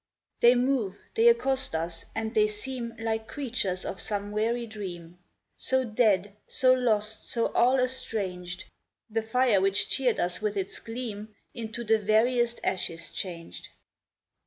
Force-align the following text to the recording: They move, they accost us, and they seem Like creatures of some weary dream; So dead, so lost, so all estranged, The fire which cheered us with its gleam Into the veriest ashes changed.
They 0.39 0.55
move, 0.55 0.97
they 1.13 1.27
accost 1.27 1.75
us, 1.75 2.05
and 2.15 2.33
they 2.33 2.47
seem 2.47 2.95
Like 2.97 3.27
creatures 3.27 3.85
of 3.85 3.99
some 4.01 4.31
weary 4.31 4.65
dream; 4.65 5.19
So 5.55 5.83
dead, 5.85 6.35
so 6.47 6.73
lost, 6.73 7.29
so 7.29 7.51
all 7.53 7.79
estranged, 7.79 8.65
The 9.11 9.21
fire 9.21 9.61
which 9.61 9.89
cheered 9.89 10.19
us 10.19 10.41
with 10.41 10.57
its 10.57 10.79
gleam 10.79 11.35
Into 11.53 11.83
the 11.83 11.99
veriest 11.99 12.59
ashes 12.63 13.11
changed. 13.11 13.69